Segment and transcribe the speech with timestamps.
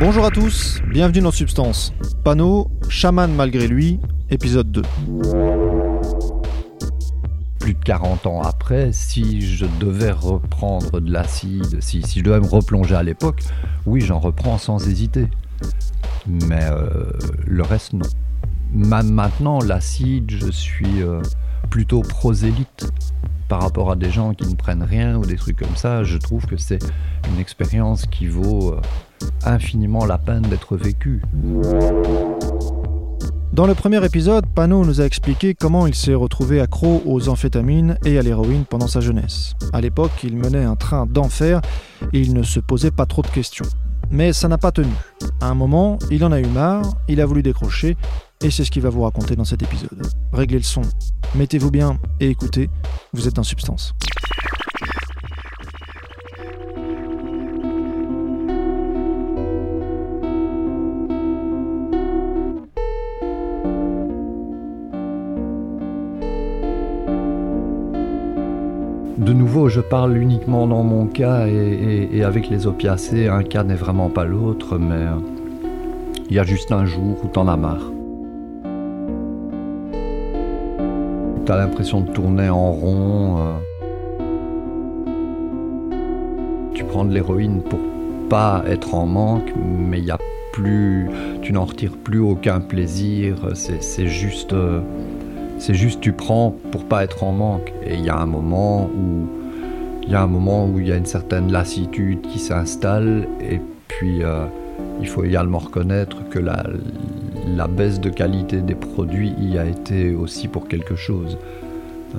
[0.00, 1.92] Bonjour à tous, bienvenue dans Substance.
[2.22, 3.98] Panneau, chaman malgré lui,
[4.30, 4.82] épisode 2.
[7.58, 12.46] Plus de 40 ans après, si je devais reprendre de l'acide, si, je devais me
[12.46, 13.42] replonger à l'époque,
[13.86, 15.26] oui, j'en reprends sans hésiter.
[16.28, 17.10] Mais euh,
[17.44, 18.06] le reste, non.
[18.72, 21.22] Même maintenant, l'acide, je suis euh,
[21.70, 22.88] plutôt prosélyte
[23.48, 26.04] par rapport à des gens qui ne prennent rien ou des trucs comme ça.
[26.04, 26.78] Je trouve que c'est
[27.32, 28.80] une expérience qui vaut euh,
[29.44, 31.22] infiniment la peine d'être vécue.
[33.52, 37.98] Dans le premier épisode, Pano nous a expliqué comment il s'est retrouvé accro aux amphétamines
[38.04, 39.54] et à l'héroïne pendant sa jeunesse.
[39.72, 41.60] À l'époque, il menait un train d'enfer
[42.12, 43.66] et il ne se posait pas trop de questions.
[44.10, 44.92] Mais ça n'a pas tenu.
[45.40, 47.96] À un moment, il en a eu marre, il a voulu décrocher,
[48.42, 50.06] et c'est ce qu'il va vous raconter dans cet épisode.
[50.32, 50.82] Réglez le son,
[51.34, 52.70] mettez-vous bien et écoutez,
[53.12, 53.94] vous êtes dans Substance.
[69.18, 73.26] De nouveau, je parle uniquement dans mon cas et, avec les opiacés.
[73.26, 75.18] Un cas n'est vraiment pas l'autre, mais euh,
[76.30, 77.90] il y a juste un jour où t'en as marre.
[81.46, 83.38] T'as l'impression de tourner en rond.
[83.40, 83.54] Euh.
[86.74, 87.80] Tu prends de l'héroïne pour
[88.30, 90.18] pas être en manque, mais il y a
[90.52, 91.10] plus,
[91.42, 93.48] tu n'en retires plus aucun plaisir.
[93.54, 94.52] C'est juste.
[94.52, 94.80] Euh,
[95.58, 97.72] c'est juste tu prends pour pas être en manque.
[97.84, 99.28] Et il y a un moment où
[100.02, 103.28] il y a un moment où il y a une certaine lassitude qui s'installe.
[103.40, 104.46] Et puis euh,
[105.00, 110.48] il faut également reconnaître que la, baisse de qualité des produits y a été aussi
[110.48, 111.38] pour quelque chose.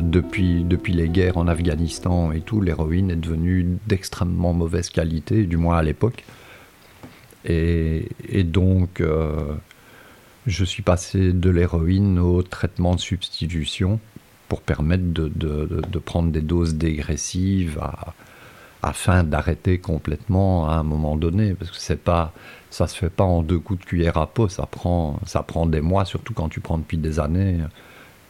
[0.00, 5.56] Depuis, depuis les guerres en Afghanistan et tout, l'héroïne est devenue d'extrêmement mauvaise qualité, du
[5.56, 6.24] moins à l'époque.
[7.44, 9.54] Et, et, donc, euh,
[10.46, 14.00] je suis passé de l'héroïne au traitement de substitution
[14.48, 17.80] pour permettre de, prendre des doses dégressives
[18.82, 21.54] afin d'arrêter complètement à un moment donné.
[21.54, 22.32] Parce que c'est pas,
[22.70, 25.66] ça se fait pas en deux coups de cuillère à peau, ça prend, ça prend
[25.66, 27.60] des mois, surtout quand tu prends depuis des années.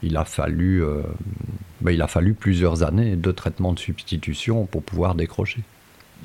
[0.02, 1.02] Il a fallu, euh,
[1.80, 5.62] ben, il a fallu plusieurs années de traitement de substitution pour pouvoir décrocher.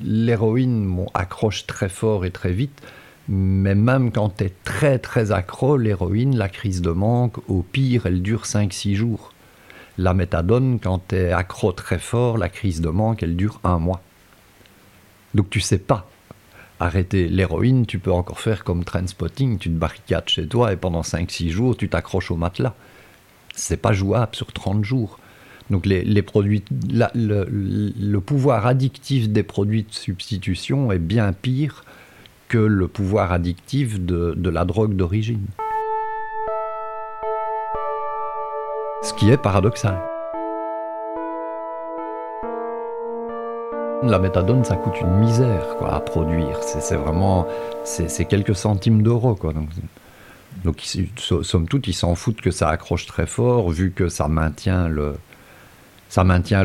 [0.02, 2.82] L'héroïne accroche très fort et très vite.
[3.28, 8.06] Mais même quand tu es très très accro, l'héroïne, la crise de manque, au pire,
[8.06, 9.32] elle dure 5-6 jours.
[9.98, 13.78] La méthadone, quand tu es accro très fort, la crise de manque, elle dure un
[13.78, 14.00] mois.
[15.34, 16.08] Donc tu sais pas
[16.80, 21.00] arrêter l'héroïne, tu peux encore faire comme spotting, tu te barricades chez toi et pendant
[21.00, 22.74] 5-6 jours, tu t'accroches au matelas.
[23.54, 25.18] C'est pas jouable sur 30 jours.
[25.70, 31.84] Donc les, produits, le pouvoir addictif des produits de substitution est bien pire
[32.48, 35.46] que le pouvoir addictif de, la drogue d'origine.
[39.02, 40.00] Ce qui est paradoxal.
[44.02, 46.62] La méthadone, ça coûte une misère à produire.
[46.62, 47.46] C'est vraiment
[47.84, 49.38] c'est quelques centimes d'euros.
[50.64, 50.82] Donc,
[51.16, 54.88] somme toute, ils s'en foutent que ça accroche très fort, vu que ça maintient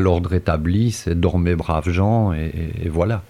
[0.00, 3.22] l'ordre établi, c'est dormez braves gens, et voilà.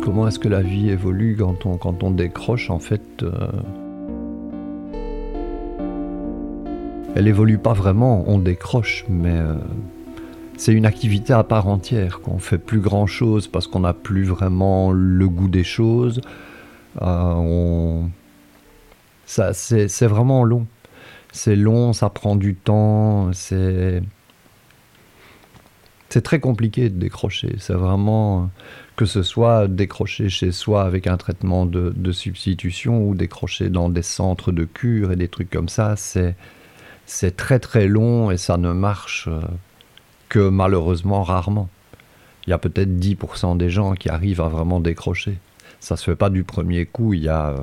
[0.00, 3.50] Comment est-ce que la vie évolue quand on, quand on décroche, en fait, euh,
[7.14, 9.54] elle évolue pas vraiment, on décroche, mais euh,
[10.56, 14.24] c'est une activité à part entière, qu'on fait plus grand chose parce qu'on n'a plus
[14.24, 16.20] vraiment le goût des choses.
[17.02, 18.02] Euh,
[19.26, 20.66] ça, c'est vraiment long.
[21.32, 24.02] C'est long, ça prend du temps, c'est
[26.10, 27.54] c'est très compliqué de décrocher.
[27.58, 28.50] C'est vraiment
[28.96, 34.02] que ce soit décrocher chez soi avec un traitement de, substitution ou décrocher dans des
[34.02, 36.34] centres de cure et des trucs comme ça, c'est
[37.06, 39.40] c'est très très long et ça ne marche euh,
[40.28, 41.68] que malheureusement rarement.
[42.46, 45.38] Il y a peut-être 10% des gens qui arrivent à vraiment décrocher.
[45.80, 47.56] Ça se fait pas du premier coup, il y a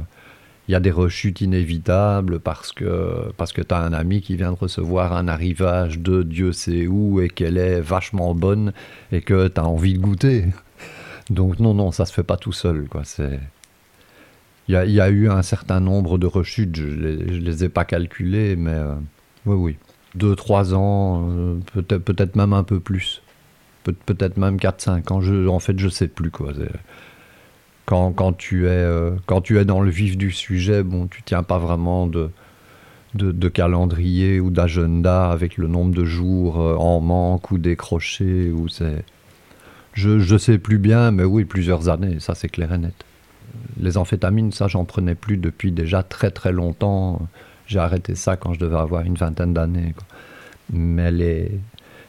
[0.67, 4.35] il y a des rechutes inévitables parce que, parce que tu as un ami qui
[4.35, 8.73] vient de recevoir un arrivage de Dieu sait où et qu'elle est vachement bonne
[9.11, 10.45] et que tu as envie de goûter.
[11.29, 12.87] Donc non, non, ça se fait pas tout seul.
[12.89, 13.03] Quoi.
[13.05, 13.39] C'est...
[14.67, 17.69] Il, y a, y a eu un certain nombre de rechutes, je ne les, ai
[17.69, 18.95] pas calculées, mais euh,
[19.45, 19.77] oui, oui.
[20.15, 23.21] Deux, trois ans, euh, peut-être, peut-être même un peu plus.
[23.83, 25.21] peut-être même 4-5 ans.
[25.21, 26.31] Je, en fait, je sais plus.
[26.31, 26.51] quoi.
[27.89, 31.21] C'est quand, tu es, euh, quand tu es dans le vif du sujet, bon, tu
[31.23, 32.31] tiens pas vraiment de,
[33.13, 38.51] de, calendrier ou d'agenda avec le nombre de jours euh, en manque ou décroché.
[38.51, 39.05] Ou c'est...
[39.93, 42.93] Je ne sais plus bien, mais oui, plusieurs années, ça c'est clair et net.
[43.79, 47.21] Les amphétamines, ça j'en prenais plus depuis déjà très très longtemps.
[47.67, 49.95] J'ai arrêté ça quand je devais avoir une vingtaine d'années.
[50.73, 51.51] Mais les,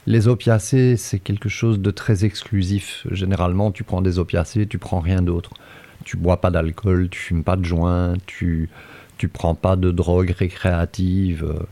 [0.08, 3.06] les opiacés, c'est quelque chose de très exclusif.
[3.10, 5.50] Généralement, tu prends des opiacés, tu prends rien d'autre.
[6.04, 8.70] Tu bois pas d'alcool, tu fumes pas de joint, tu
[9.18, 11.44] tu prends pas de drogue récréative.
[11.44, 11.62] Euh,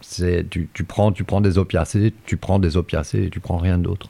[0.00, 3.58] c'est tu, tu, prends tu prends des opiacés, tu prends des opiacés et tu prends
[3.58, 4.08] rien d'autre.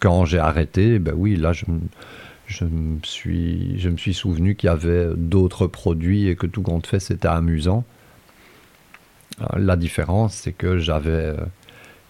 [0.00, 1.64] Quand j'ai arrêté, ben oui, là je
[2.46, 6.62] je me suis, je me suis souvenu qu'il y avait d'autres produits et que tout
[6.62, 7.84] compte fait, c'était amusant.
[9.40, 11.36] Euh, la différence, c'est que j'avais,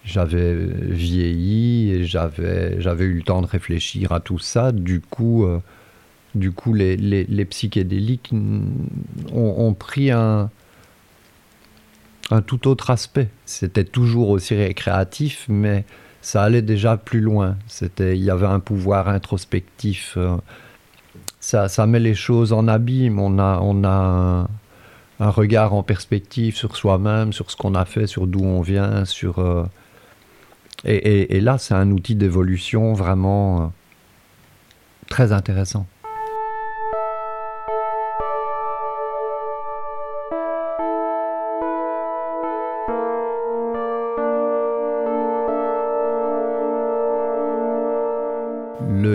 [0.03, 4.71] j'avais vieilli et j'avais, eu le temps de réfléchir à tout ça.
[4.71, 5.59] Du coup, euh,
[6.35, 8.33] du coup les, les, les psychédéliques
[9.31, 10.49] ont, pris un,
[12.31, 13.29] un tout autre aspect.
[13.45, 15.85] C'était toujours aussi récréatif, mais
[16.21, 17.57] ça allait déjà plus loin.
[17.99, 20.15] Il y avait un pouvoir introspectif.
[20.17, 20.37] Euh,
[21.39, 23.19] ça, ça met les choses en abîme.
[23.19, 24.47] On a, on a
[25.19, 29.05] un, regard en perspective sur soi-même, sur ce qu'on a fait, sur d'où on vient,
[29.05, 29.39] sur.
[29.39, 29.63] Euh,
[30.85, 33.65] et, là, c'est un outil d'évolution vraiment euh,
[35.07, 35.85] très intéressant.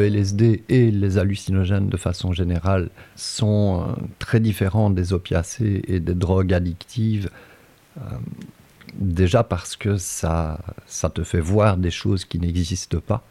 [0.06, 6.14] LSD et les hallucinogènes de façon générale sont euh, très différents des opiacés et des
[6.14, 7.28] drogues addictives.
[8.88, 13.22] Euh, déjà parce que ça, ça te fait voir des choses qui n'existent pas.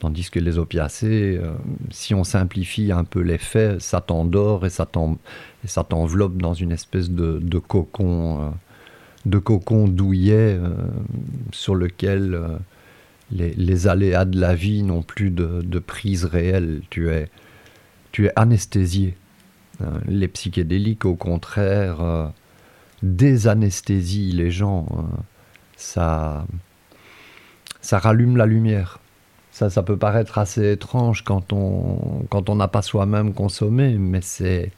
[0.00, 1.54] Tandis que les opiacés, euh,
[1.90, 7.10] si on simplifie un peu les faits, ça t'endort et ça t'enveloppe dans une espèce
[7.10, 8.52] de, de cocon,
[9.24, 10.60] de cocon douillet
[11.50, 12.58] sur lequel
[13.30, 16.82] les, aléas de la vie n'ont plus de, prise réelle.
[16.90, 17.28] Tu es,
[18.12, 19.16] tu es anesthésié.
[19.82, 22.32] Euh, les psychédéliques, au contraire,
[23.02, 24.86] désanesthésient les gens.
[24.90, 25.02] Euh,
[25.76, 26.46] ça,
[27.80, 28.98] ça rallume la lumière.
[29.50, 34.20] Ça, ça peut paraître assez étrange quand on quand on n'a pas soi-même consommé, mais
[34.20, 34.70] c'est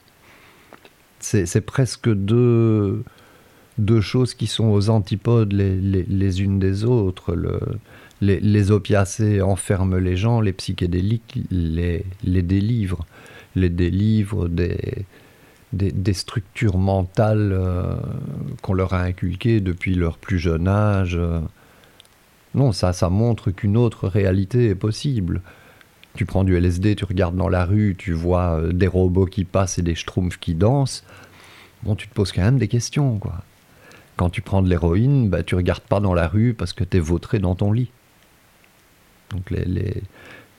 [1.19, 3.03] c'est presque deux,
[3.77, 7.35] deux choses qui sont aux antipodes les, les, les unes des autres.
[7.35, 7.59] Le,
[8.21, 13.05] les, opiacés enferment les gens, les psychédéliques les, les délivrent,
[13.55, 15.05] les délivrent des,
[15.73, 17.95] des, structures mentales euh,
[18.61, 21.19] qu'on leur a inculquées depuis leur plus jeune âge.
[22.55, 25.41] Non, ça, ça montre qu'une autre réalité est possible.
[26.15, 29.45] Tu prends du LSD, tu regardes dans la rue, tu vois euh, des robots qui
[29.45, 31.03] passent et des schtroumpfs qui dansent.
[31.83, 33.43] Bon, tu te poses quand même des questions, quoi.
[34.17, 36.97] Quand tu prends de l'héroïne, bah, tu regardes pas dans la rue parce que tu
[36.97, 37.91] es vautré dans ton lit.
[39.29, 40.01] Donc les,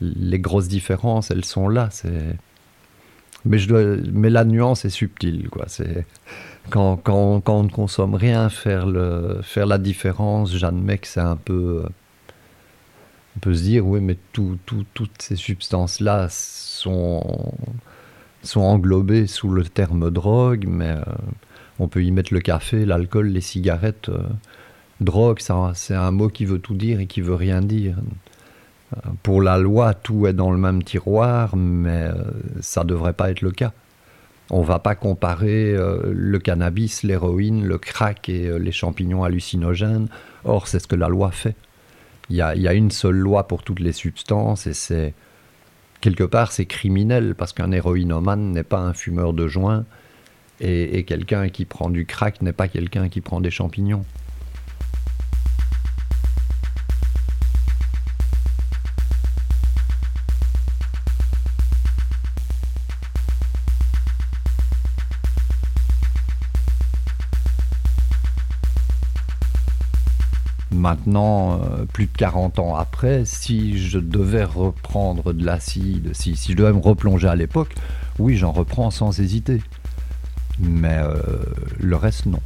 [0.01, 1.89] les, grosses différences, elles sont là.
[1.91, 2.37] C'est...
[3.45, 3.83] Mais, je dois,
[4.13, 5.49] mais la nuance est subtile.
[5.49, 5.65] Quoi.
[5.69, 6.07] C'est,
[6.69, 11.20] quand, quand, quand, on ne consomme rien, faire, le, faire la différence, j'admets que c'est
[11.20, 11.85] un peu...
[13.37, 17.55] On peut se dire, oui, mais tout, tout, toutes ces substances-là sont,
[18.43, 21.03] sont englobées sous le terme drogue, mais euh,
[21.79, 24.09] on peut y mettre le café, l'alcool, les cigarettes.
[24.09, 24.23] Euh,
[25.01, 25.39] drogue,
[25.75, 27.97] c'est un mot qui veut tout dire et qui veut rien dire.
[29.23, 32.15] Pour la loi, tout est dans le même tiroir, mais euh,
[32.61, 33.73] ça ne devrait pas être le cas.
[34.51, 39.23] On ne va pas comparer euh, le cannabis, l'héroïne, le crack et euh, les champignons
[39.23, 40.09] hallucinogènes.
[40.44, 41.55] Or, c'est ce que la loi fait.
[42.31, 45.15] Il y, a, une seule loi pour toutes les substances et c'est
[46.01, 49.85] quelque part c'est criminel parce qu'un héroïnomane n'est pas un fumeur de joint
[50.61, 54.05] et quelqu'un qui prend du crack n'est pas quelqu'un qui prend des champignons.
[70.81, 76.55] Maintenant, euh, plus de 40 ans après, si je devais reprendre de l'acide, si, je
[76.55, 77.75] devais me replonger à l'époque,
[78.19, 79.63] oui, j'en reprends sans hésiter.
[80.58, 81.15] Mais euh,
[81.79, 82.41] le reste, non.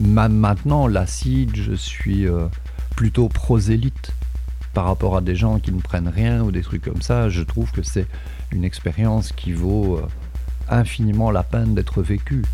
[0.00, 2.46] maintenant, l'acide, je suis euh,
[2.96, 4.12] plutôt prosélyte
[4.72, 7.28] par rapport à des gens qui ne prennent rien ou des trucs comme ça.
[7.28, 8.06] Je trouve que c'est
[8.50, 10.00] une expérience qui vaut
[10.68, 12.44] infiniment la peine d'être vécue.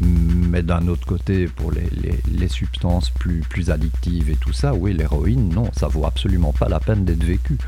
[0.00, 1.88] Mais d'un autre côté, pour les,
[2.32, 6.68] les, substances plus, plus addictives et tout ça, oui, l'héroïne, non, ça vaut absolument pas
[6.68, 7.58] la peine d'être vécu.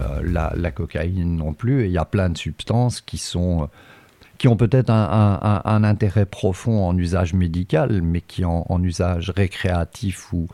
[0.00, 3.68] Euh, la, la, cocaïne non plus, et il y a plein de substances qui sont,
[4.38, 10.46] qui ont peut-être un, intérêt profond en usage médical, mais qui en, usage récréatif ou,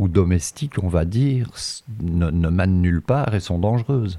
[0.00, 1.50] ou domestique, on va dire,
[2.02, 4.18] ne, ne mènent nulle part et sont dangereuses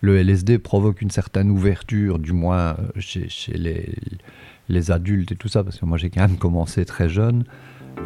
[0.00, 3.94] le LSD provoque une certaine ouverture, du moins euh, chez, les,
[4.68, 7.44] les, adultes et tout ça, parce que moi j'ai quand même commencé très jeune.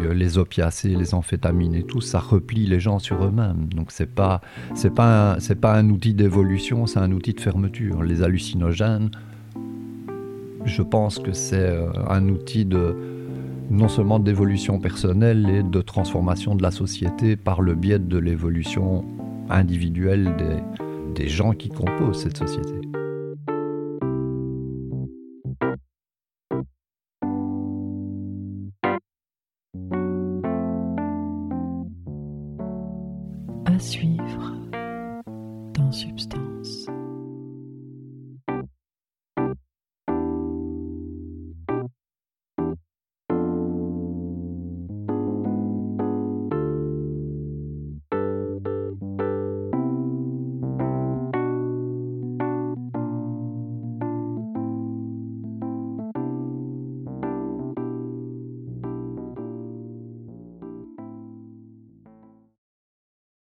[0.00, 3.69] Euh, les opiacés, les amphétamines et tout, ça replie les gens sur eux-mêmes.
[3.75, 4.40] Donc c'est pas
[4.75, 8.02] c'est pas c'est pas un outil d'évolution, c'est un outil de fermeture.
[8.02, 9.11] Les hallucinogènes,
[10.64, 12.97] je pense que c'est euh, un outil de
[13.71, 19.04] non seulement d'évolution personnelle et de transformation de la société par le biais de l'évolution
[19.49, 23.01] individuelle des, des gens qui composent cette société.